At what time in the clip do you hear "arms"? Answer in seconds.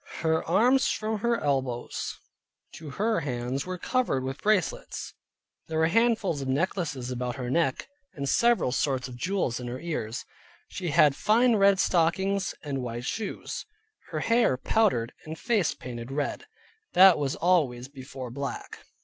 0.45-0.87